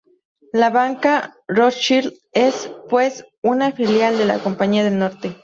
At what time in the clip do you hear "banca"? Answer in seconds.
0.71-1.35